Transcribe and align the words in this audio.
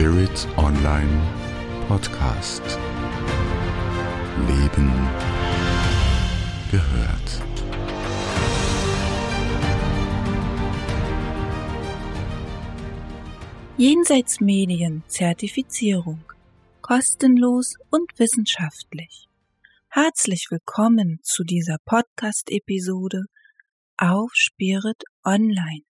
Spirit 0.00 0.48
Online 0.56 1.20
Podcast. 1.86 2.62
Leben 4.48 4.90
gehört. 6.70 7.42
Jenseits 13.76 14.40
Medien 14.40 15.04
Zertifizierung. 15.06 16.24
Kostenlos 16.80 17.74
und 17.90 18.10
wissenschaftlich. 18.18 19.28
Herzlich 19.90 20.46
willkommen 20.48 21.18
zu 21.22 21.44
dieser 21.44 21.76
Podcast-Episode 21.84 23.24
auf 23.98 24.30
Spirit 24.32 25.02
Online. 25.26 25.89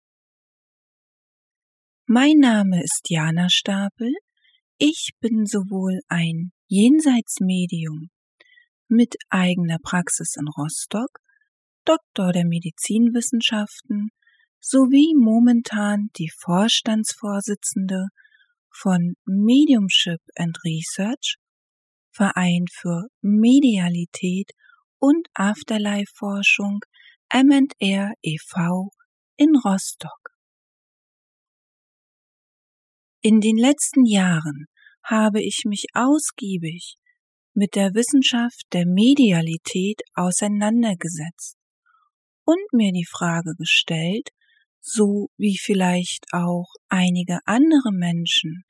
Mein 2.05 2.39
Name 2.39 2.83
ist 2.83 3.03
Jana 3.07 3.47
Stapel. 3.49 4.13
Ich 4.77 5.11
bin 5.21 5.45
sowohl 5.45 6.01
ein 6.09 6.51
Jenseitsmedium 6.67 8.09
mit 8.89 9.15
eigener 9.29 9.77
Praxis 9.81 10.35
in 10.37 10.49
Rostock, 10.49 11.19
Doktor 11.85 12.33
der 12.33 12.43
Medizinwissenschaften 12.43 14.09
sowie 14.59 15.15
momentan 15.17 16.09
die 16.17 16.29
Vorstandsvorsitzende 16.41 18.07
von 18.69 19.13
Mediumship 19.23 20.19
and 20.35 20.57
Research, 20.65 21.37
Verein 22.11 22.65
für 22.69 23.07
Medialität 23.21 24.51
und 24.99 25.29
Afterlife-Forschung 25.35 26.81
M&R 27.29 28.11
e.V. 28.21 28.89
in 29.37 29.55
Rostock. 29.55 30.32
In 33.25 33.39
den 33.39 33.55
letzten 33.55 34.05
Jahren 34.05 34.65
habe 35.01 35.41
ich 35.41 35.63
mich 35.65 35.85
ausgiebig 35.93 36.97
mit 37.53 37.75
der 37.75 37.93
Wissenschaft 37.93 38.63
der 38.73 38.85
Medialität 38.85 40.01
auseinandergesetzt 40.13 41.55
und 42.43 42.59
mir 42.73 42.91
die 42.91 43.07
Frage 43.09 43.53
gestellt, 43.57 44.31
so 44.81 45.29
wie 45.37 45.57
vielleicht 45.57 46.25
auch 46.33 46.67
einige 46.89 47.39
andere 47.45 47.93
Menschen 47.93 48.65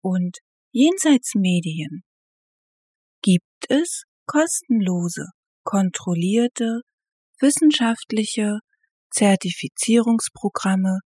und 0.00 0.38
Jenseitsmedien, 0.72 2.02
gibt 3.20 3.68
es 3.68 4.04
kostenlose, 4.24 5.26
kontrollierte, 5.64 6.80
wissenschaftliche 7.40 8.60
Zertifizierungsprogramme 9.10 11.00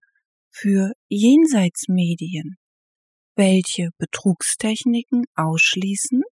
für 0.50 0.92
Jenseitsmedien, 1.08 2.56
welche 3.36 3.90
Betrugstechniken 3.98 5.24
ausschließen, 5.34 6.22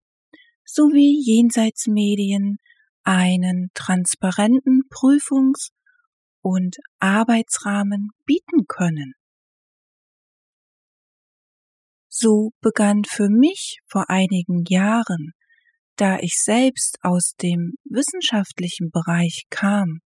sowie 0.64 1.22
Jenseitsmedien 1.24 2.58
einen 3.05 3.70
transparenten 3.74 4.83
Prüfungs- 4.91 5.70
und 6.42 6.77
Arbeitsrahmen 6.98 8.11
bieten 8.27 8.66
können. 8.66 9.14
So 12.08 12.50
begann 12.61 13.05
für 13.05 13.28
mich 13.28 13.78
vor 13.86 14.11
einigen 14.11 14.64
Jahren, 14.69 15.33
da 15.96 16.19
ich 16.19 16.34
selbst 16.36 16.98
aus 17.02 17.34
dem 17.41 17.74
wissenschaftlichen 17.84 18.91
Bereich 18.91 19.44
kam 19.50 20.00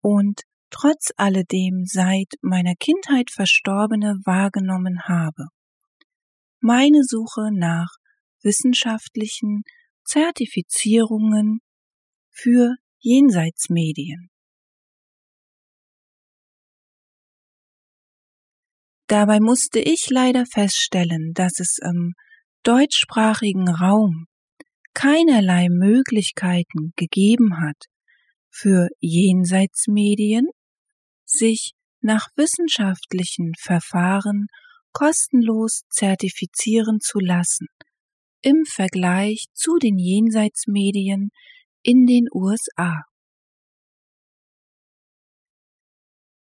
und 0.00 0.42
trotz 0.70 1.12
alledem 1.16 1.84
seit 1.84 2.32
meiner 2.42 2.74
Kindheit 2.78 3.30
Verstorbene 3.30 4.16
wahrgenommen 4.24 5.02
habe. 5.02 5.46
Meine 6.60 7.02
Suche 7.02 7.50
nach 7.52 7.88
wissenschaftlichen 8.42 9.62
Zertifizierungen 10.04 11.60
für 12.30 12.74
Jenseitsmedien. 12.98 14.30
Dabei 19.06 19.40
musste 19.40 19.80
ich 19.80 20.08
leider 20.08 20.44
feststellen, 20.46 21.32
dass 21.34 21.58
es 21.58 21.78
im 21.82 22.14
deutschsprachigen 22.62 23.68
Raum 23.68 24.26
keinerlei 24.94 25.68
Möglichkeiten 25.68 26.92
gegeben 26.96 27.60
hat, 27.60 27.86
für 28.50 28.88
Jenseitsmedien 29.00 30.48
sich 31.30 31.72
nach 32.00 32.28
wissenschaftlichen 32.36 33.52
Verfahren 33.58 34.46
kostenlos 34.92 35.82
zertifizieren 35.90 37.00
zu 37.00 37.20
lassen 37.20 37.66
im 38.42 38.64
Vergleich 38.64 39.46
zu 39.52 39.76
den 39.76 39.98
Jenseitsmedien 39.98 41.30
in 41.82 42.06
den 42.06 42.26
USA. 42.32 43.04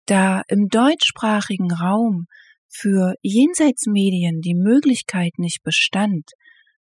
Da 0.07 0.43
im 0.49 0.69
deutschsprachigen 0.69 1.73
Raum 1.73 2.27
für 2.69 3.15
Jenseitsmedien 3.23 4.41
die 4.41 4.55
Möglichkeit 4.55 5.33
nicht 5.37 5.63
bestand, 5.63 6.31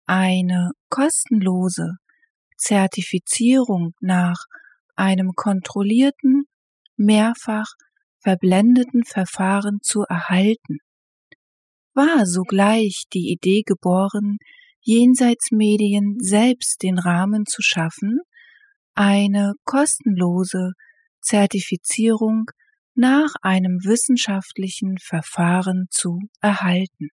eine 0.06 0.70
kostenlose 0.88 1.96
Zertifizierung 2.56 3.92
nach 4.00 4.44
einem 4.94 5.32
kontrollierten, 5.34 6.44
mehrfach 6.96 7.66
verblendeten 8.20 9.04
Verfahren 9.04 9.78
zu 9.82 10.02
erhalten, 10.08 10.78
war 11.94 12.26
sogleich 12.26 13.04
die 13.12 13.30
Idee 13.30 13.62
geboren, 13.62 14.38
Jenseitsmedien 14.80 16.16
selbst 16.20 16.82
den 16.82 16.98
Rahmen 16.98 17.46
zu 17.46 17.62
schaffen, 17.62 18.20
eine 18.94 19.54
kostenlose 19.64 20.72
Zertifizierung 21.20 22.46
nach 22.94 23.34
einem 23.42 23.78
wissenschaftlichen 23.84 24.98
Verfahren 24.98 25.86
zu 25.90 26.20
erhalten. 26.40 27.08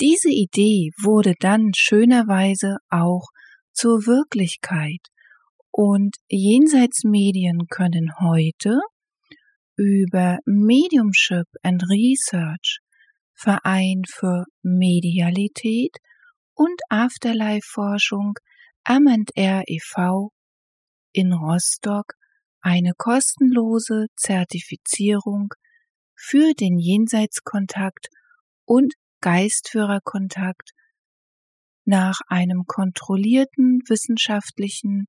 Diese 0.00 0.30
Idee 0.30 0.90
wurde 1.02 1.34
dann 1.38 1.72
schönerweise 1.74 2.78
auch 2.88 3.28
zur 3.72 4.06
Wirklichkeit 4.06 5.00
und 5.70 6.16
Jenseitsmedien 6.28 7.66
können 7.68 8.18
heute 8.20 8.80
über 9.76 10.38
Mediumship 10.44 11.46
and 11.62 11.82
Research, 11.84 12.80
Verein 13.34 14.02
für 14.06 14.44
Medialität 14.62 15.96
und 16.54 16.80
Afterlife-Forschung 16.88 18.34
M&R 18.84 19.62
e.V. 19.66 20.30
in 21.12 21.32
Rostock 21.32 22.14
eine 22.60 22.92
kostenlose 22.96 24.06
Zertifizierung 24.16 25.54
für 26.16 26.52
den 26.54 26.78
Jenseitskontakt 26.78 28.08
und 28.64 28.94
Geistführerkontakt 29.20 30.72
nach 31.84 32.20
einem 32.26 32.64
kontrollierten 32.66 33.80
wissenschaftlichen, 33.88 35.06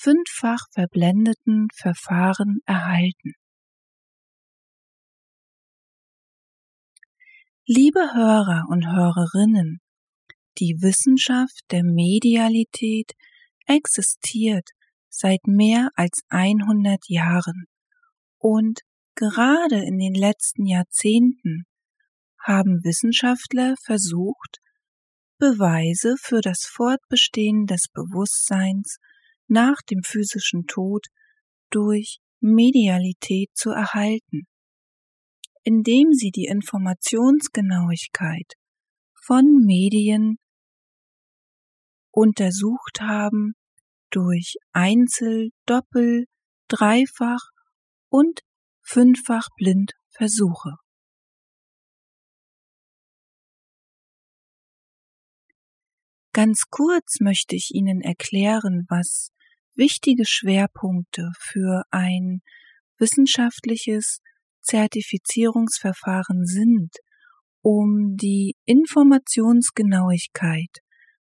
fünffach 0.00 0.66
verblendeten 0.72 1.68
Verfahren 1.74 2.60
erhalten. 2.64 3.34
Liebe 7.66 8.00
Hörer 8.14 8.64
und 8.70 8.86
Hörerinnen, 8.86 9.80
die 10.58 10.78
Wissenschaft 10.80 11.60
der 11.70 11.84
Medialität 11.84 13.12
existiert 13.66 14.70
seit 15.08 15.46
mehr 15.46 15.90
als 15.94 16.22
100 16.30 16.98
Jahren 17.08 17.66
und 18.38 18.80
gerade 19.14 19.84
in 19.84 19.98
den 19.98 20.14
letzten 20.14 20.66
Jahrzehnten 20.66 21.64
haben 22.42 22.82
Wissenschaftler 22.82 23.74
versucht, 23.84 24.58
Beweise 25.38 26.16
für 26.20 26.40
das 26.40 26.68
Fortbestehen 26.70 27.66
des 27.66 27.86
Bewusstseins 27.92 28.98
nach 29.50 29.82
dem 29.90 30.02
physischen 30.02 30.66
Tod 30.66 31.06
durch 31.70 32.20
Medialität 32.40 33.50
zu 33.54 33.70
erhalten, 33.70 34.46
indem 35.62 36.12
sie 36.12 36.30
die 36.30 36.46
Informationsgenauigkeit 36.46 38.54
von 39.22 39.44
Medien 39.66 40.38
untersucht 42.10 43.00
haben 43.00 43.54
durch 44.10 44.56
Einzel-, 44.72 45.50
Doppel-, 45.66 46.26
Dreifach- 46.68 47.50
und 48.08 48.40
Fünffach 48.82 49.48
Blindversuche. 49.56 50.76
Ganz 56.32 56.62
kurz 56.70 57.20
möchte 57.20 57.56
ich 57.56 57.74
Ihnen 57.74 58.00
erklären, 58.00 58.86
was 58.88 59.30
wichtige 59.74 60.24
Schwerpunkte 60.26 61.30
für 61.38 61.84
ein 61.90 62.40
wissenschaftliches 62.98 64.20
Zertifizierungsverfahren 64.62 66.46
sind, 66.46 66.96
um 67.62 68.16
die 68.16 68.56
Informationsgenauigkeit 68.66 70.78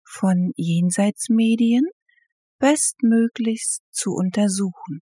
von 0.03 0.51
Jenseitsmedien 0.55 1.85
bestmöglichst 2.59 3.81
zu 3.91 4.11
untersuchen. 4.11 5.01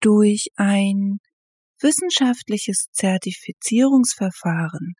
Durch 0.00 0.48
ein 0.56 1.18
wissenschaftliches 1.80 2.88
Zertifizierungsverfahren 2.92 4.94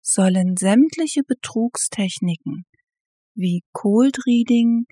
sollen 0.00 0.56
sämtliche 0.56 1.22
Betrugstechniken 1.26 2.64
wie 3.36 3.62
Cold 3.72 4.18
Reading, 4.26 4.86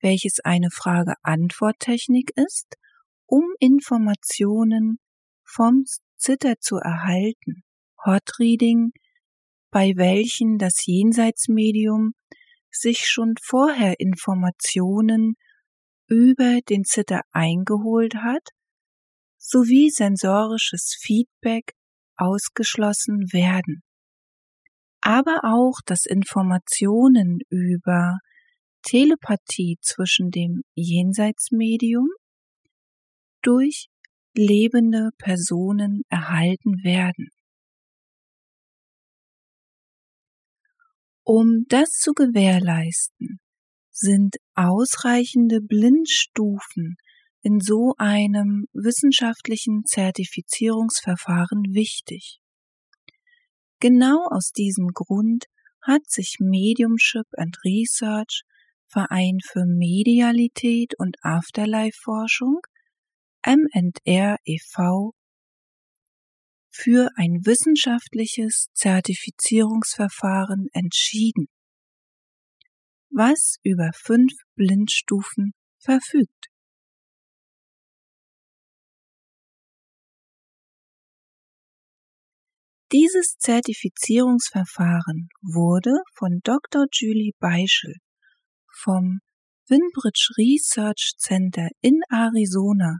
welches 0.00 0.40
eine 0.42 0.70
Frage-Antwort-Technik 0.70 2.32
ist, 2.34 2.76
um 3.26 3.44
Informationen 3.60 4.98
vom 5.44 5.84
Zitter 6.16 6.54
zu 6.58 6.76
erhalten, 6.76 7.62
Hot 8.04 8.38
Reading, 8.38 8.92
bei 9.70 9.92
welchen 9.96 10.58
das 10.58 10.84
Jenseitsmedium 10.84 12.14
sich 12.70 13.06
schon 13.06 13.34
vorher 13.42 14.00
Informationen 14.00 15.34
über 16.06 16.60
den 16.68 16.84
Zitter 16.84 17.20
eingeholt 17.30 18.16
hat, 18.16 18.48
sowie 19.38 19.90
sensorisches 19.90 20.96
Feedback 20.98 21.74
ausgeschlossen 22.16 23.32
werden. 23.32 23.82
Aber 25.02 25.40
auch, 25.44 25.80
dass 25.86 26.04
Informationen 26.06 27.38
über 27.48 28.18
Telepathie 28.82 29.78
zwischen 29.82 30.30
dem 30.30 30.62
Jenseitsmedium 30.74 32.08
durch 33.42 33.88
lebende 34.34 35.10
Personen 35.18 36.02
erhalten 36.08 36.82
werden. 36.84 37.28
Um 41.24 41.64
das 41.68 41.90
zu 41.90 42.12
gewährleisten, 42.12 43.38
sind 43.90 44.36
ausreichende 44.54 45.60
Blindstufen 45.60 46.96
in 47.42 47.60
so 47.60 47.94
einem 47.98 48.66
wissenschaftlichen 48.72 49.84
Zertifizierungsverfahren 49.84 51.74
wichtig. 51.74 52.40
Genau 53.80 54.26
aus 54.30 54.52
diesem 54.52 54.88
Grund 54.88 55.46
hat 55.82 56.08
sich 56.08 56.36
Mediumship 56.38 57.26
and 57.36 57.56
Research 57.64 58.42
Verein 58.86 59.38
für 59.42 59.64
Medialität 59.66 60.94
und 60.98 61.16
Afterlife 61.22 61.96
Forschung 62.02 62.60
M&R 63.42 64.36
e.V 64.44 65.14
für 66.70 67.08
ein 67.16 67.40
wissenschaftliches 67.44 68.68
Zertifizierungsverfahren 68.74 70.68
entschieden, 70.72 71.46
was 73.10 73.56
über 73.62 73.90
fünf 73.94 74.32
Blindstufen 74.56 75.52
verfügt. 75.78 76.49
Dieses 82.92 83.36
Zertifizierungsverfahren 83.38 85.28
wurde 85.42 85.92
von 86.16 86.40
Dr. 86.42 86.86
Julie 86.90 87.34
Beischel 87.38 87.94
vom 88.82 89.20
Winbridge 89.68 90.34
Research 90.36 91.12
Center 91.16 91.68
in 91.80 92.00
Arizona 92.10 92.98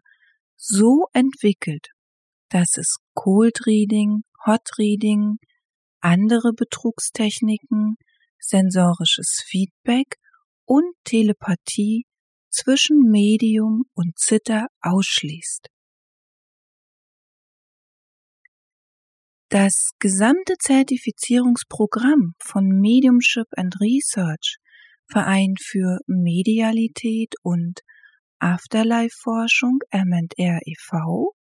so 0.57 1.07
entwickelt, 1.13 1.89
dass 2.51 2.77
es 2.77 2.99
Cold 3.15 3.67
Reading, 3.67 4.23
Hot 4.47 4.79
Reading, 4.79 5.39
andere 6.01 6.53
Betrugstechniken, 6.53 7.97
sensorisches 8.39 9.43
Feedback 9.45 10.19
und 10.67 10.95
Telepathie 11.03 12.05
zwischen 12.49 13.11
Medium 13.11 13.87
und 13.95 14.17
Zitter 14.17 14.69
ausschließt. 14.83 15.69
Das 19.53 19.91
gesamte 19.99 20.55
Zertifizierungsprogramm 20.61 22.35
von 22.39 22.69
Mediumship 22.69 23.49
and 23.57 23.75
Research, 23.81 24.59
Verein 25.09 25.57
für 25.61 25.99
Medialität 26.07 27.35
und 27.43 27.81
Afterlife-Forschung 28.39 29.81
M&R 29.91 30.61
e.V., 30.65 31.33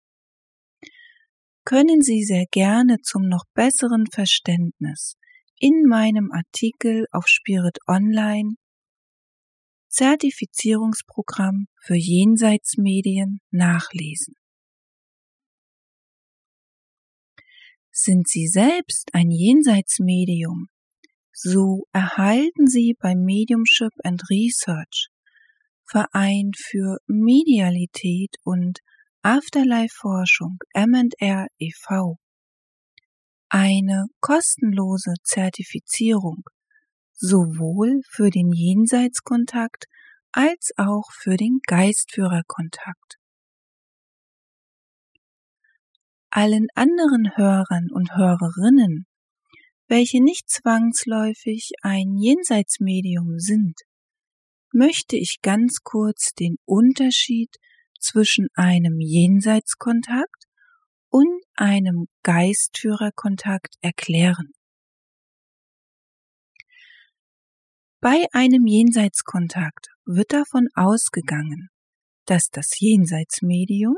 können 1.65 2.01
Sie 2.01 2.23
sehr 2.23 2.45
gerne 2.49 2.97
zum 3.03 3.27
noch 3.27 3.43
besseren 3.53 4.05
Verständnis 4.11 5.13
in 5.59 5.83
meinem 5.87 6.31
Artikel 6.31 7.05
auf 7.11 7.27
Spirit 7.27 7.77
Online 7.87 8.55
Zertifizierungsprogramm 9.89 11.67
für 11.79 11.95
Jenseitsmedien 11.95 13.39
nachlesen. 13.51 14.38
Sind 18.01 18.29
Sie 18.29 18.47
selbst 18.47 19.09
ein 19.11 19.29
Jenseitsmedium, 19.29 20.69
so 21.33 21.83
erhalten 21.91 22.65
Sie 22.65 22.95
beim 22.97 23.25
Mediumship 23.25 23.91
and 24.05 24.23
Research 24.29 25.09
Verein 25.85 26.51
für 26.55 26.99
Medialität 27.07 28.37
und 28.45 28.79
Afterlife-Forschung 29.21 30.59
M&R 30.73 31.47
e.V. 31.57 32.15
Eine 33.49 34.05
kostenlose 34.21 35.15
Zertifizierung 35.23 36.43
sowohl 37.11 37.99
für 38.09 38.29
den 38.29 38.53
Jenseitskontakt 38.53 39.87
als 40.31 40.71
auch 40.77 41.11
für 41.11 41.35
den 41.35 41.59
Geistführerkontakt. 41.67 43.18
Allen 46.31 46.67
anderen 46.75 47.35
Hörern 47.35 47.87
und 47.91 48.15
Hörerinnen, 48.15 49.05
welche 49.87 50.23
nicht 50.23 50.49
zwangsläufig 50.49 51.71
ein 51.81 52.15
Jenseitsmedium 52.15 53.39
sind, 53.39 53.75
möchte 54.71 55.17
ich 55.17 55.39
ganz 55.41 55.79
kurz 55.83 56.33
den 56.39 56.57
Unterschied 56.65 57.55
zwischen 57.99 58.47
einem 58.53 58.99
Jenseitskontakt 58.99 60.45
und 61.09 61.43
einem 61.55 62.05
Geistführerkontakt 62.23 63.75
erklären. 63.81 64.51
Bei 68.01 68.27
einem 68.31 68.65
Jenseitskontakt 68.65 69.87
wird 70.05 70.31
davon 70.31 70.67
ausgegangen, 70.75 71.69
dass 72.25 72.49
das 72.49 72.79
Jenseitsmedium 72.79 73.95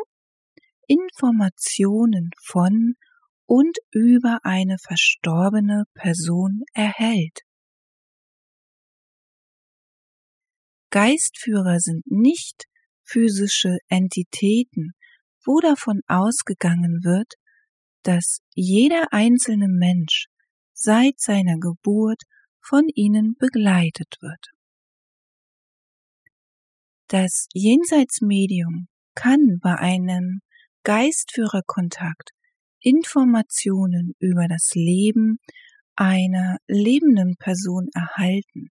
Informationen 0.92 2.32
von 2.44 2.96
und 3.46 3.78
über 3.92 4.40
eine 4.44 4.78
verstorbene 4.78 5.86
Person 5.94 6.64
erhält. 6.74 7.40
Geistführer 10.90 11.80
sind 11.80 12.04
nicht 12.12 12.66
physische 13.06 13.78
Entitäten, 13.88 14.92
wo 15.46 15.62
davon 15.62 16.02
ausgegangen 16.08 17.04
wird, 17.04 17.36
dass 18.04 18.40
jeder 18.54 19.14
einzelne 19.14 19.70
Mensch 19.70 20.26
seit 20.74 21.20
seiner 21.20 21.58
Geburt 21.58 22.22
von 22.60 22.84
ihnen 22.94 23.36
begleitet 23.40 24.18
wird. 24.20 24.48
Das 27.08 27.48
Jenseitsmedium 27.54 28.88
kann 29.16 29.60
bei 29.62 29.76
einem 29.76 30.42
Geistführerkontakt 30.84 32.32
Informationen 32.80 34.14
über 34.20 34.48
das 34.48 34.72
Leben 34.74 35.38
einer 35.96 36.58
lebenden 36.68 37.36
Person 37.38 37.90
erhalten, 37.94 38.70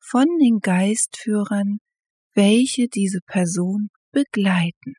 von 0.00 0.26
den 0.38 0.60
Geistführern 0.60 1.78
welche 2.34 2.88
diese 2.88 3.20
Person 3.26 3.88
begleiten. 4.10 4.94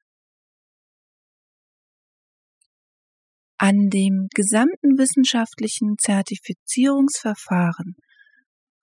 An 3.58 3.90
dem 3.90 4.28
gesamten 4.34 4.98
wissenschaftlichen 4.98 5.98
Zertifizierungsverfahren 5.98 7.96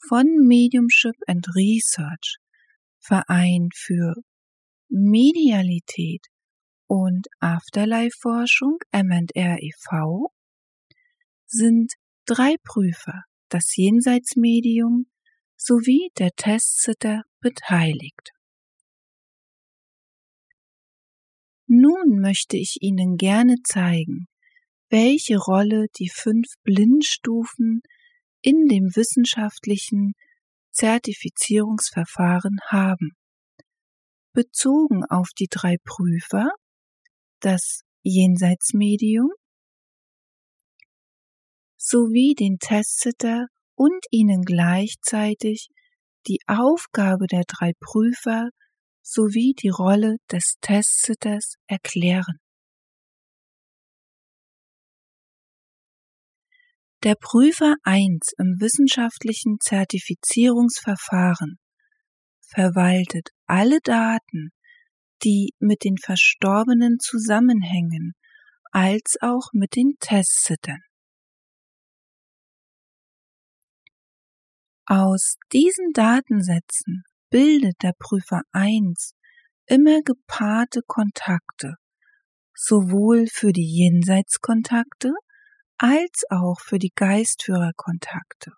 von 0.09 0.27
Mediumship 0.47 1.17
and 1.27 1.47
Research, 1.55 2.39
Verein 3.01 3.69
für 3.75 4.15
Medialität 4.89 6.27
und 6.91 7.29
Afterlife-Forschung 7.39 8.79
M&R 8.91 9.63
e.V. 9.63 10.33
sind 11.47 11.93
drei 12.27 12.57
Prüfer, 12.65 13.23
das 13.49 13.77
Jenseitsmedium 13.77 15.07
sowie 15.57 16.11
der 16.19 16.31
Testsitter 16.33 17.23
beteiligt. 17.39 18.33
Nun 21.69 22.19
möchte 22.21 22.57
ich 22.57 22.79
Ihnen 22.81 23.17
gerne 23.17 23.55
zeigen, 23.63 24.27
welche 24.89 25.39
Rolle 25.39 25.87
die 25.97 26.11
fünf 26.13 26.49
Blindstufen 26.65 27.83
in 28.41 28.67
dem 28.67 28.97
wissenschaftlichen 28.97 30.15
Zertifizierungsverfahren 30.73 32.59
haben. 32.67 33.13
Bezogen 34.33 35.05
auf 35.05 35.29
die 35.39 35.47
drei 35.49 35.77
Prüfer, 35.85 36.51
das 37.41 37.83
Jenseitsmedium 38.03 39.31
sowie 41.77 42.35
den 42.39 42.59
Testsitter 42.59 43.47
und 43.75 44.05
ihnen 44.11 44.43
gleichzeitig 44.43 45.69
die 46.27 46.41
Aufgabe 46.47 47.27
der 47.27 47.45
drei 47.47 47.73
Prüfer 47.81 48.51
sowie 49.03 49.55
die 49.55 49.71
Rolle 49.71 50.17
des 50.31 50.57
Testsitters 50.61 51.55
erklären. 51.67 52.39
Der 57.03 57.15
Prüfer 57.15 57.77
1 57.83 58.33
im 58.37 58.61
wissenschaftlichen 58.61 59.57
Zertifizierungsverfahren 59.59 61.59
verwaltet 62.43 63.31
alle 63.47 63.79
Daten, 63.83 64.51
die 65.23 65.55
mit 65.59 65.85
den 65.85 65.97
Verstorbenen 65.99 66.99
zusammenhängen, 66.99 68.13
als 68.73 69.17
auch 69.21 69.49
mit 69.53 69.77
den 69.77 69.97
Testsittern. 70.01 70.81
Aus 74.87 75.37
diesen 75.53 75.93
Datensätzen 75.93 77.05
bildet 77.31 77.77
der 77.83 77.93
Prüfer 77.99 78.43
1 78.53 79.15
immer 79.67 80.03
gepaarte 80.03 80.83
Kontakte, 80.87 81.77
sowohl 82.55 83.29
für 83.29 83.53
die 83.53 83.67
Jenseitskontakte 83.67 85.13
als 85.79 86.25
auch 86.29 86.61
für 86.61 86.79
die 86.79 86.93
Geistführerkontakte, 86.95 88.53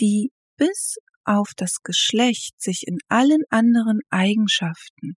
die 0.00 0.32
bis 0.56 0.96
auf 1.24 1.52
das 1.56 1.82
Geschlecht 1.82 2.60
sich 2.60 2.84
in 2.86 2.98
allen 3.08 3.42
anderen 3.50 4.00
Eigenschaften, 4.10 5.14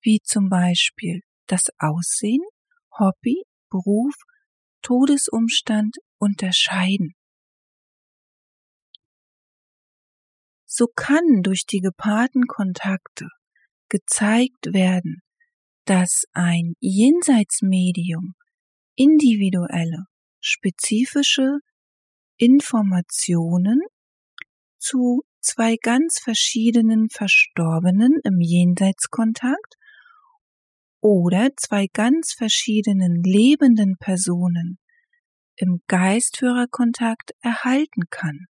wie 0.00 0.20
zum 0.22 0.48
Beispiel 0.48 1.20
das 1.46 1.66
Aussehen, 1.78 2.42
Hobby, 2.98 3.42
Beruf, 3.70 4.14
Todesumstand 4.82 5.96
unterscheiden. 6.18 7.14
So 10.66 10.86
kann 10.86 11.42
durch 11.42 11.66
die 11.66 11.80
gepaarten 11.80 12.46
Kontakte 12.46 13.28
gezeigt 13.88 14.72
werden, 14.72 15.20
dass 15.84 16.24
ein 16.32 16.74
Jenseitsmedium 16.80 18.34
individuelle, 18.94 20.04
spezifische 20.40 21.58
Informationen 22.36 23.80
zu 24.78 25.22
zwei 25.42 25.76
ganz 25.76 26.18
verschiedenen 26.20 27.10
Verstorbenen 27.10 28.20
im 28.24 28.40
Jenseitskontakt 28.40 29.76
oder 31.00 31.50
zwei 31.56 31.88
ganz 31.92 32.32
verschiedenen 32.32 33.22
lebenden 33.22 33.96
Personen 33.98 34.78
im 35.56 35.82
Geistführerkontakt 35.88 37.32
erhalten 37.40 38.04
kann. 38.08 38.46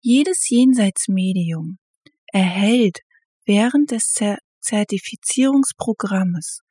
Jedes 0.00 0.48
Jenseitsmedium 0.48 1.78
erhält 2.26 3.00
während 3.44 3.90
des 3.90 4.14
Zertifizierungsprogrammes 4.60 6.62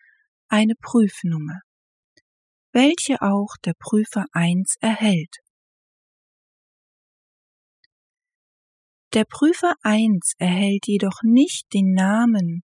eine 0.48 0.76
Prüfnummer, 0.76 1.60
welche 2.72 3.22
auch 3.22 3.56
der 3.64 3.74
Prüfer 3.78 4.26
1 4.32 4.78
erhält. 4.80 5.38
Der 9.14 9.24
Prüfer 9.24 9.74
1 9.84 10.34
erhält 10.38 10.86
jedoch 10.86 11.22
nicht 11.24 11.74
den 11.74 11.94
Namen 11.94 12.62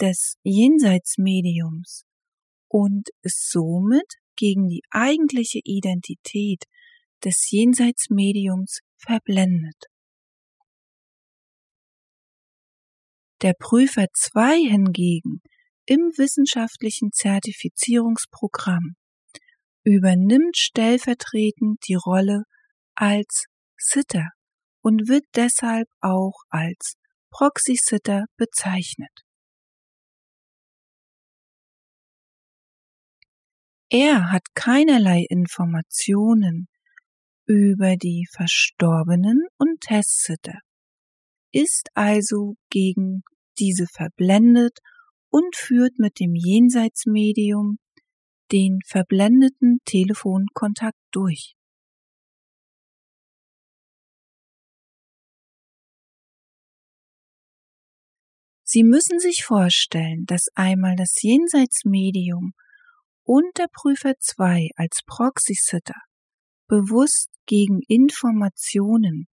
des 0.00 0.36
Jenseitsmediums 0.42 2.04
und 2.68 3.10
ist 3.22 3.50
somit 3.50 4.14
gegen 4.34 4.68
die 4.68 4.82
eigentliche 4.90 5.60
Identität 5.62 6.64
des 7.22 7.50
Jenseitsmediums 7.50 8.80
verblendet. 8.96 9.76
Der 13.42 13.52
Prüfer 13.52 14.06
2 14.14 14.56
hingegen 14.70 15.42
im 15.84 16.00
wissenschaftlichen 16.16 17.12
Zertifizierungsprogramm 17.12 18.94
übernimmt 19.84 20.56
stellvertretend 20.56 21.78
die 21.86 21.94
Rolle 21.94 22.44
als 22.94 23.44
Sitter 23.76 24.30
und 24.84 25.08
wird 25.08 25.24
deshalb 25.34 25.88
auch 26.00 26.34
als 26.50 26.96
Proxy-Sitter 27.30 28.26
bezeichnet. 28.36 29.24
Er 33.90 34.30
hat 34.30 34.42
keinerlei 34.54 35.24
Informationen 35.28 36.66
über 37.46 37.96
die 37.96 38.26
Verstorbenen 38.36 39.46
und 39.56 39.80
Testsitter, 39.80 40.58
ist 41.52 41.88
also 41.94 42.54
gegen 42.70 43.22
diese 43.58 43.86
verblendet 43.86 44.78
und 45.30 45.56
führt 45.56 45.98
mit 45.98 46.20
dem 46.20 46.34
Jenseitsmedium 46.34 47.78
den 48.52 48.80
verblendeten 48.86 49.78
Telefonkontakt 49.86 50.98
durch. 51.10 51.54
Sie 58.74 58.82
müssen 58.82 59.20
sich 59.20 59.44
vorstellen, 59.44 60.24
dass 60.26 60.48
einmal 60.56 60.96
das 60.96 61.22
Jenseitsmedium 61.22 62.54
und 63.22 63.56
der 63.56 63.68
Prüfer 63.72 64.14
2 64.18 64.70
als 64.74 64.98
Proxy-Sitter 65.06 65.94
bewusst 66.66 67.28
gegen 67.46 67.82
Informationen 67.86 69.28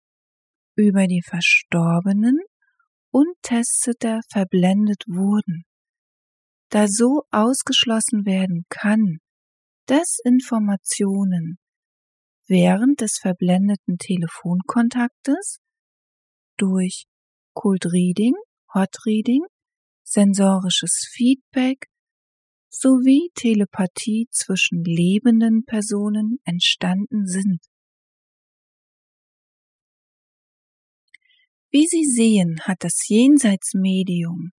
über 0.76 1.08
die 1.08 1.22
Verstorbenen 1.26 2.38
und 3.12 3.30
Testsitter 3.42 4.20
verblendet 4.30 5.06
wurden, 5.08 5.64
da 6.68 6.90
so 6.90 7.24
ausgeschlossen 7.32 8.26
werden 8.26 8.66
kann, 8.68 9.20
dass 9.86 10.18
Informationen 10.26 11.60
während 12.46 13.00
des 13.00 13.18
verblendeten 13.22 13.98
Telefonkontaktes 14.00 15.60
durch 16.58 17.06
Cold 17.54 17.86
Reading, 17.86 18.34
Hot 18.74 18.96
Reading, 19.06 19.42
sensorisches 20.04 21.10
Feedback 21.12 21.88
sowie 22.70 23.32
Telepathie 23.34 24.28
zwischen 24.32 24.84
lebenden 24.84 25.66
Personen 25.66 26.38
entstanden 26.44 27.26
sind. 27.26 27.66
Wie 31.72 31.88
Sie 31.88 32.06
sehen, 32.06 32.60
hat 32.62 32.84
das 32.84 33.08
Jenseitsmedium 33.08 34.52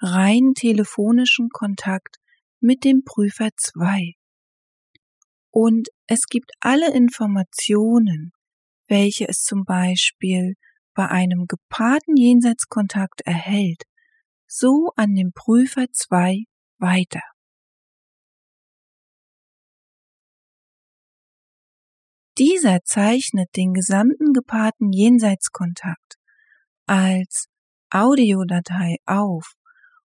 rein 0.00 0.52
telefonischen 0.54 1.48
Kontakt 1.50 2.16
mit 2.60 2.84
dem 2.84 3.04
Prüfer 3.04 3.50
2. 3.56 4.14
Und 5.50 5.88
es 6.06 6.26
gibt 6.26 6.52
alle 6.60 6.94
Informationen, 6.94 8.32
welche 8.88 9.28
es 9.28 9.42
zum 9.42 9.64
Beispiel 9.64 10.54
bei 10.94 11.08
einem 11.08 11.46
gepaarten 11.46 12.16
Jenseitskontakt 12.16 13.22
erhält, 13.22 13.82
so 14.46 14.92
an 14.96 15.14
den 15.14 15.32
Prüfer 15.32 15.86
2 15.92 16.44
weiter. 16.78 17.22
Dieser 22.38 22.82
zeichnet 22.84 23.48
den 23.56 23.74
gesamten 23.74 24.32
gepaarten 24.32 24.90
Jenseitskontakt 24.92 26.16
als 26.86 27.48
Audiodatei 27.90 28.96
auf 29.04 29.52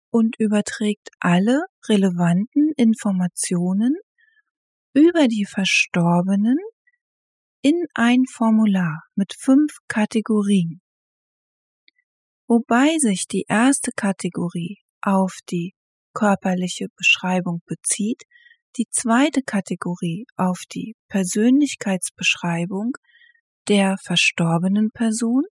und 0.10 0.36
überträgt 0.39 1.10
alle 1.20 1.65
relevanten 1.88 2.72
Informationen 2.77 3.96
über 4.94 5.27
die 5.27 5.46
Verstorbenen 5.46 6.58
in 7.65 7.88
ein 7.95 8.25
Formular 8.31 9.01
mit 9.15 9.34
fünf 9.34 9.79
Kategorien, 9.88 10.81
wobei 12.48 12.95
sich 13.00 13.25
die 13.25 13.45
erste 13.48 13.89
Kategorie 13.91 14.77
auf 15.01 15.39
die 15.50 15.74
körperliche 16.13 16.89
Beschreibung 16.95 17.63
bezieht, 17.65 18.22
die 18.77 18.86
zweite 18.91 19.41
Kategorie 19.41 20.27
auf 20.36 20.62
die 20.72 20.93
Persönlichkeitsbeschreibung 21.10 22.91
der 23.67 23.98
verstorbenen 23.98 24.91
Person 24.91 25.41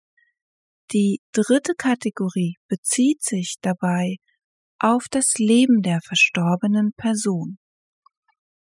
Die 0.93 1.19
dritte 1.33 1.75
Kategorie 1.77 2.59
bezieht 2.69 3.25
sich 3.25 3.57
dabei 3.61 4.19
auf 4.79 5.07
das 5.11 5.33
Leben 5.39 5.83
der 5.83 5.99
verstorbenen 6.01 6.93
Person. 6.97 7.59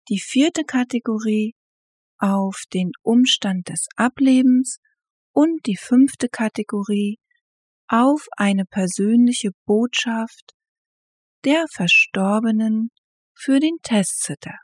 Die 0.09 0.21
vierte 0.21 0.64
Kategorie 0.64 1.54
auf 2.23 2.62
den 2.73 2.93
Umstand 3.02 3.69
des 3.69 3.88
Ablebens 3.97 4.79
und 5.33 5.67
die 5.67 5.76
fünfte 5.76 6.29
Kategorie 6.29 7.19
auf 7.88 8.29
eine 8.37 8.64
persönliche 8.64 9.50
Botschaft 9.67 10.52
der 11.45 11.64
Verstorbenen 11.75 12.91
für 13.35 13.59
den 13.59 13.76
Testsitter. 13.83 14.57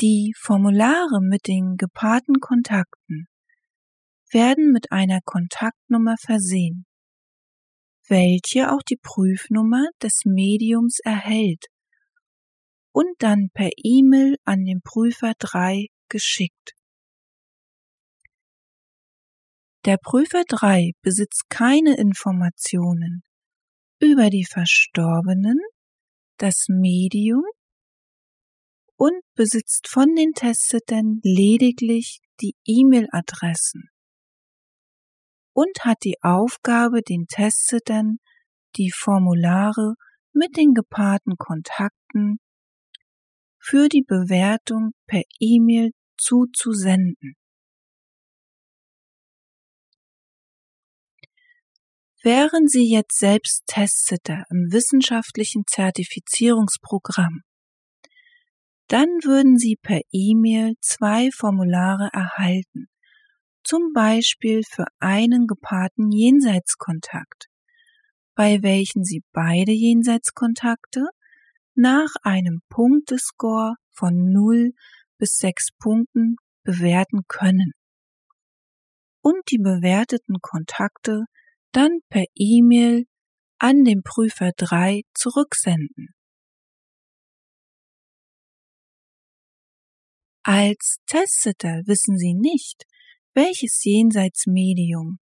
Die 0.00 0.32
Formulare 0.38 1.20
mit 1.20 1.48
den 1.48 1.76
gepaarten 1.76 2.36
Kontakten 2.40 3.26
werden 4.30 4.70
mit 4.70 4.92
einer 4.92 5.20
Kontaktnummer 5.24 6.16
versehen, 6.18 6.86
welche 8.08 8.70
auch 8.72 8.82
die 8.82 8.96
Prüfnummer 8.96 9.88
des 10.00 10.22
Mediums 10.24 10.98
erhält 11.04 11.71
und 12.92 13.14
dann 13.18 13.48
per 13.52 13.70
E-Mail 13.76 14.36
an 14.44 14.64
den 14.64 14.82
Prüfer 14.82 15.32
3 15.38 15.86
geschickt. 16.08 16.74
Der 19.84 19.96
Prüfer 19.96 20.44
3 20.46 20.92
besitzt 21.02 21.48
keine 21.48 21.96
Informationen 21.96 23.22
über 23.98 24.30
die 24.30 24.44
Verstorbenen, 24.44 25.58
das 26.38 26.66
Medium 26.68 27.44
und 28.96 29.20
besitzt 29.34 29.88
von 29.88 30.14
den 30.14 30.32
Testeten 30.32 31.20
lediglich 31.24 32.20
die 32.40 32.54
E-Mail-Adressen 32.64 33.88
und 35.52 35.84
hat 35.84 35.98
die 36.04 36.16
Aufgabe, 36.22 37.02
den 37.02 37.26
Testeten 37.26 38.18
die 38.76 38.90
Formulare 38.90 39.94
mit 40.32 40.56
den 40.56 40.74
gepaarten 40.74 41.36
Kontakten 41.36 42.38
für 43.62 43.88
die 43.88 44.02
Bewertung 44.02 44.90
per 45.06 45.22
E-Mail 45.38 45.92
zuzusenden. 46.18 47.34
Wären 52.24 52.68
Sie 52.68 52.90
jetzt 52.90 53.18
selbst 53.18 53.64
Testsitter 53.66 54.44
im 54.50 54.72
wissenschaftlichen 54.72 55.62
Zertifizierungsprogramm, 55.66 57.42
dann 58.88 59.08
würden 59.24 59.56
Sie 59.58 59.76
per 59.80 60.00
E-Mail 60.10 60.74
zwei 60.80 61.30
Formulare 61.32 62.10
erhalten, 62.12 62.88
zum 63.64 63.92
Beispiel 63.94 64.62
für 64.68 64.86
einen 64.98 65.46
gepaarten 65.46 66.10
Jenseitskontakt, 66.10 67.46
bei 68.34 68.62
welchen 68.62 69.04
Sie 69.04 69.22
beide 69.32 69.72
Jenseitskontakte 69.72 71.06
nach 71.74 72.10
einem 72.22 72.60
Punktescore 72.68 73.74
von 73.90 74.32
0 74.32 74.72
bis 75.18 75.36
6 75.36 75.68
Punkten 75.78 76.36
bewerten 76.64 77.22
können 77.28 77.72
und 79.22 79.40
die 79.50 79.58
bewerteten 79.58 80.36
Kontakte 80.40 81.24
dann 81.72 82.00
per 82.08 82.24
E-Mail 82.34 83.04
an 83.58 83.84
den 83.84 84.02
Prüfer 84.02 84.50
3 84.56 85.02
zurücksenden. 85.14 86.08
Als 90.44 90.96
Testsitter 91.06 91.82
wissen 91.86 92.18
Sie 92.18 92.34
nicht, 92.34 92.84
welches 93.32 93.84
Jenseitsmedium 93.84 95.18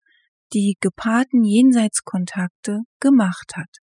die 0.53 0.77
gepaarten 0.79 1.43
Jenseitskontakte 1.43 2.79
gemacht 2.99 3.51
hat, 3.55 3.77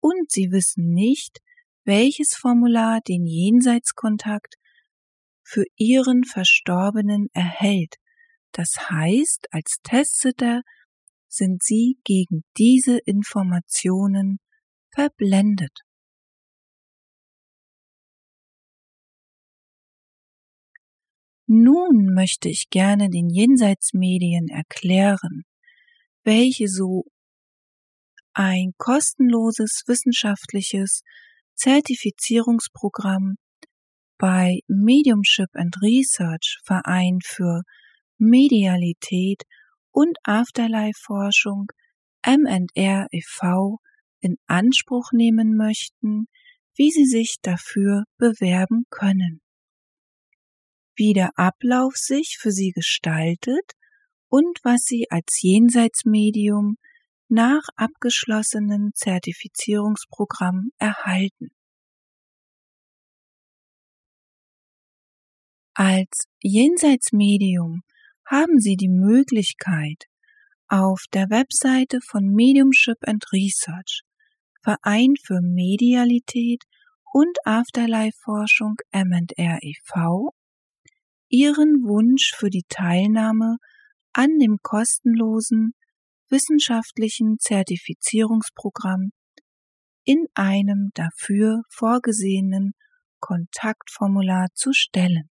und 0.00 0.30
Sie 0.30 0.50
wissen 0.50 0.92
nicht, 0.92 1.38
welches 1.84 2.34
Formular 2.34 3.00
den 3.00 3.26
Jenseitskontakt 3.26 4.56
für 5.42 5.64
Ihren 5.76 6.24
Verstorbenen 6.24 7.28
erhält. 7.32 7.96
Das 8.52 8.88
heißt, 8.90 9.48
als 9.50 9.78
Testsitter 9.82 10.62
sind 11.28 11.62
Sie 11.62 11.98
gegen 12.04 12.44
diese 12.56 12.98
Informationen 12.98 14.38
verblendet. 14.94 15.80
Nun 21.46 22.14
möchte 22.14 22.48
ich 22.48 22.70
gerne 22.70 23.10
den 23.10 23.28
Jenseitsmedien 23.28 24.48
erklären, 24.48 25.42
welche 26.22 26.68
so 26.68 27.04
ein 28.32 28.72
kostenloses 28.78 29.82
wissenschaftliches 29.86 31.02
Zertifizierungsprogramm 31.54 33.36
bei 34.18 34.60
Mediumship 34.68 35.48
and 35.54 35.76
Research 35.82 36.58
Verein 36.64 37.18
für 37.22 37.62
Medialität 38.18 39.42
und 39.90 40.16
Afterlife-Forschung 40.24 41.66
M&R 42.22 43.06
e.V. 43.10 43.78
in 44.20 44.36
Anspruch 44.46 45.12
nehmen 45.12 45.56
möchten, 45.56 46.26
wie 46.76 46.90
sie 46.90 47.06
sich 47.06 47.36
dafür 47.42 48.04
bewerben 48.18 48.84
können. 48.90 49.40
Wie 50.96 51.12
der 51.12 51.30
Ablauf 51.36 51.94
sich 51.96 52.38
für 52.40 52.50
sie 52.50 52.70
gestaltet 52.70 53.72
und 54.28 54.58
was 54.62 54.82
sie 54.84 55.06
als 55.10 55.40
Jenseitsmedium 55.42 56.76
nach 57.34 57.64
abgeschlossenen 57.74 58.92
Zertifizierungsprogramm 58.94 60.70
erhalten. 60.78 61.50
Als 65.74 66.28
Jenseitsmedium 66.40 67.82
haben 68.24 68.60
Sie 68.60 68.76
die 68.76 68.88
Möglichkeit, 68.88 70.04
auf 70.68 71.06
der 71.12 71.28
Webseite 71.30 71.98
von 72.00 72.24
Mediumship 72.26 72.98
and 73.02 73.24
Research, 73.32 74.02
Verein 74.62 75.14
für 75.20 75.40
Medialität 75.42 76.62
und 77.12 77.36
Afterlife-Forschung 77.44 78.76
M&R 78.92 79.58
e.V., 79.60 80.30
Ihren 81.28 81.82
Wunsch 81.82 82.32
für 82.36 82.48
die 82.48 82.64
Teilnahme 82.68 83.56
an 84.12 84.38
dem 84.38 84.58
kostenlosen 84.62 85.74
wissenschaftlichen 86.34 87.38
Zertifizierungsprogramm 87.38 89.10
in 90.04 90.26
einem 90.34 90.90
dafür 90.94 91.62
vorgesehenen 91.70 92.72
Kontaktformular 93.20 94.48
zu 94.52 94.72
stellen. 94.72 95.30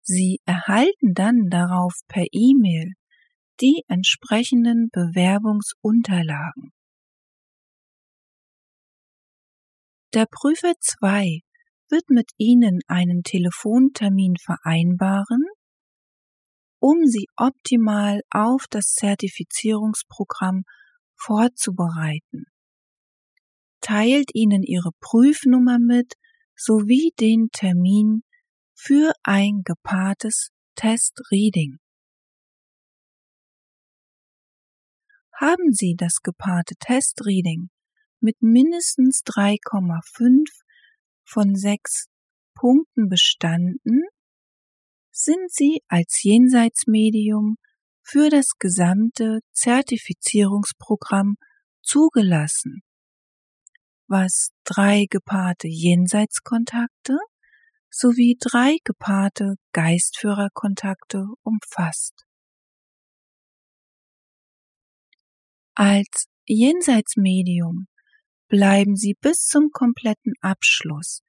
Sie 0.00 0.40
erhalten 0.46 1.12
dann 1.12 1.50
darauf 1.50 1.92
per 2.08 2.24
E-Mail 2.32 2.94
die 3.60 3.84
entsprechenden 3.88 4.88
Bewerbungsunterlagen. 4.90 6.72
Der 10.14 10.26
Prüfer 10.30 10.72
2 10.80 11.40
wird 11.90 12.08
mit 12.08 12.30
Ihnen 12.38 12.80
einen 12.88 13.22
Telefontermin 13.22 14.36
vereinbaren, 14.42 15.44
um 16.82 17.06
Sie 17.06 17.28
optimal 17.36 18.22
auf 18.30 18.66
das 18.68 18.94
Zertifizierungsprogramm 18.94 20.64
vorzubereiten. 21.14 22.46
Teilt 23.80 24.30
Ihnen 24.34 24.64
Ihre 24.64 24.90
Prüfnummer 25.00 25.78
mit 25.78 26.14
sowie 26.56 27.12
den 27.20 27.50
Termin 27.52 28.24
für 28.74 29.12
ein 29.22 29.62
gepaartes 29.64 30.50
Test-Reading. 30.74 31.78
Haben 35.34 35.72
Sie 35.72 35.94
das 35.96 36.16
gepaarte 36.22 36.74
Test-Reading 36.80 37.70
mit 38.18 38.42
mindestens 38.42 39.22
3,5 39.24 40.48
von 41.24 41.54
6 41.54 42.08
Punkten 42.54 43.08
bestanden, 43.08 44.02
sind 45.12 45.52
Sie 45.52 45.82
als 45.88 46.22
Jenseitsmedium 46.22 47.56
für 48.02 48.30
das 48.30 48.56
gesamte 48.58 49.40
Zertifizierungsprogramm 49.52 51.36
zugelassen, 51.82 52.82
was 54.08 54.50
drei 54.64 55.06
gepaarte 55.08 55.68
Jenseitskontakte 55.68 57.18
sowie 57.90 58.36
drei 58.40 58.78
gepaarte 58.84 59.56
Geistführerkontakte 59.72 61.26
umfasst. 61.42 62.24
Als 65.74 66.26
Jenseitsmedium 66.46 67.86
bleiben 68.48 68.96
Sie 68.96 69.14
bis 69.20 69.44
zum 69.44 69.70
kompletten 69.72 70.32
Abschluss 70.40 71.22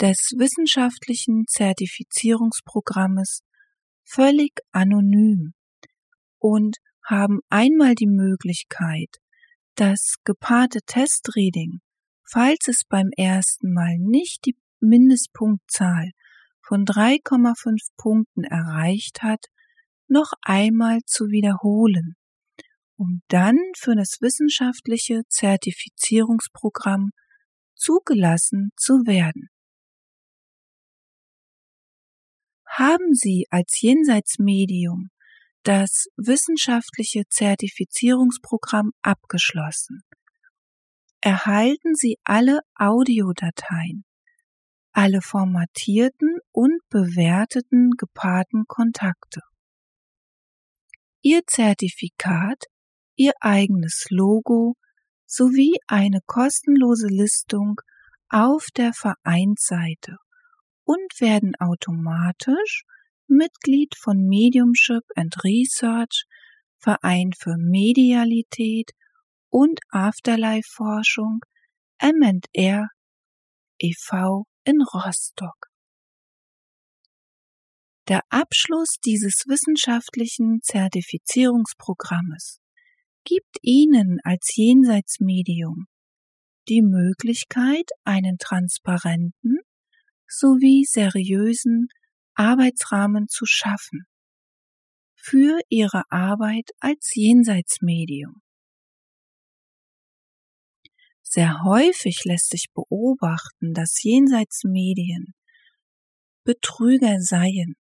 des 0.00 0.32
wissenschaftlichen 0.36 1.44
Zertifizierungsprogrammes 1.46 3.40
völlig 4.04 4.52
anonym 4.72 5.54
und 6.38 6.76
haben 7.04 7.40
einmal 7.48 7.94
die 7.94 8.08
Möglichkeit, 8.08 9.16
das 9.76 10.16
gepaarte 10.24 10.80
Testreading, 10.86 11.80
falls 12.24 12.68
es 12.68 12.82
beim 12.88 13.10
ersten 13.16 13.72
Mal 13.72 13.96
nicht 13.98 14.44
die 14.46 14.56
Mindestpunktzahl 14.80 16.10
von 16.62 16.84
3,5 16.84 17.76
Punkten 17.96 18.44
erreicht 18.44 19.22
hat, 19.22 19.46
noch 20.08 20.32
einmal 20.42 21.00
zu 21.06 21.26
wiederholen, 21.26 22.14
um 22.96 23.22
dann 23.28 23.56
für 23.76 23.94
das 23.94 24.18
wissenschaftliche 24.20 25.22
Zertifizierungsprogramm 25.28 27.10
zugelassen 27.74 28.70
zu 28.76 29.06
werden. 29.06 29.48
Haben 32.78 33.14
Sie 33.14 33.46
als 33.48 33.80
Jenseitsmedium 33.80 35.08
das 35.62 36.08
wissenschaftliche 36.18 37.22
Zertifizierungsprogramm 37.26 38.90
abgeschlossen, 39.00 40.02
erhalten 41.22 41.94
Sie 41.94 42.18
alle 42.22 42.60
Audiodateien, 42.74 44.04
alle 44.92 45.22
formatierten 45.22 46.36
und 46.52 46.78
bewerteten 46.90 47.92
gepaarten 47.96 48.64
Kontakte. 48.66 49.40
Ihr 51.22 51.46
Zertifikat, 51.46 52.64
Ihr 53.14 53.32
eigenes 53.40 54.04
Logo 54.10 54.74
sowie 55.24 55.78
eine 55.86 56.20
kostenlose 56.26 57.06
Listung 57.06 57.80
auf 58.28 58.66
der 58.76 58.92
Vereinsseite 58.92 60.18
und 60.86 61.20
werden 61.20 61.54
automatisch 61.58 62.84
Mitglied 63.26 63.94
von 63.98 64.18
Mediumship 64.28 65.02
and 65.16 65.34
Research, 65.42 66.24
Verein 66.78 67.32
für 67.36 67.56
Medialität 67.58 68.92
und 69.50 69.80
Afterlife-Forschung 69.90 71.40
M&R 71.98 72.88
e.V. 73.78 74.44
in 74.64 74.80
Rostock. 74.80 75.66
Der 78.08 78.20
Abschluss 78.28 78.98
dieses 79.04 79.42
wissenschaftlichen 79.48 80.60
Zertifizierungsprogrammes 80.62 82.60
gibt 83.24 83.56
Ihnen 83.62 84.20
als 84.22 84.54
Jenseitsmedium 84.54 85.86
die 86.68 86.82
Möglichkeit, 86.82 87.90
einen 88.04 88.38
transparenten 88.38 89.58
sowie 90.28 90.84
seriösen 90.84 91.88
Arbeitsrahmen 92.34 93.28
zu 93.28 93.46
schaffen 93.46 94.06
für 95.14 95.58
Ihre 95.68 96.04
Arbeit 96.10 96.70
als 96.78 97.14
Jenseitsmedium. 97.14 98.42
Sehr 101.22 101.64
häufig 101.64 102.24
lässt 102.24 102.50
sich 102.50 102.66
beobachten, 102.72 103.74
dass 103.74 104.02
Jenseitsmedien 104.02 105.34
Betrüger 106.44 107.20
seien 107.20 107.74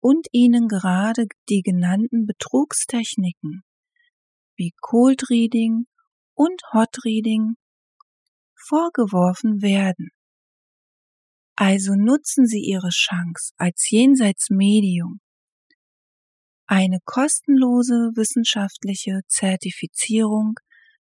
und 0.00 0.26
ihnen 0.32 0.68
gerade 0.68 1.26
die 1.48 1.62
genannten 1.62 2.26
Betrugstechniken 2.26 3.62
wie 4.56 4.72
Cold 4.80 5.30
Reading 5.30 5.86
und 6.34 6.60
Hot 6.74 7.04
Reading 7.04 7.54
vorgeworfen 8.54 9.62
werden. 9.62 10.10
Also 11.60 11.94
nutzen 11.94 12.46
Sie 12.46 12.62
Ihre 12.62 12.88
Chance 12.88 13.52
als 13.58 13.90
Jenseitsmedium, 13.90 15.20
eine 16.66 17.00
kostenlose 17.04 18.12
wissenschaftliche 18.14 19.20
Zertifizierung 19.28 20.54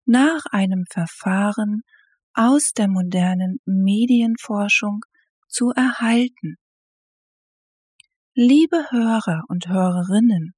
nach 0.05 0.45
einem 0.51 0.85
Verfahren 0.89 1.81
aus 2.33 2.71
der 2.71 2.87
modernen 2.87 3.59
Medienforschung 3.65 5.01
zu 5.49 5.71
erhalten. 5.71 6.55
Liebe 8.33 8.77
Hörer 8.91 9.43
und 9.49 9.67
Hörerinnen, 9.67 10.53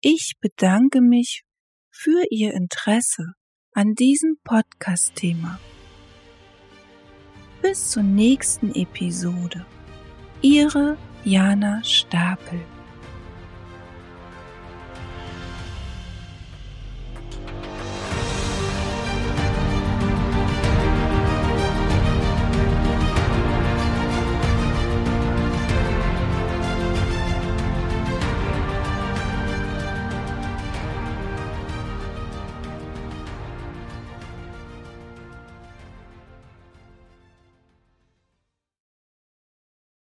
ich 0.00 0.36
bedanke 0.40 1.02
mich 1.02 1.42
für 1.90 2.24
Ihr 2.30 2.54
Interesse 2.54 3.34
an 3.74 3.92
diesem 3.92 4.38
Podcast-Thema. 4.42 5.60
Bis 7.60 7.90
zur 7.90 8.04
nächsten 8.04 8.72
Episode. 8.74 9.66
Ihre 10.42 10.96
Jana 11.24 11.82
Stapel. 11.82 12.60